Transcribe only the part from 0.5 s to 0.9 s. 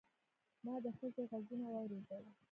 ما د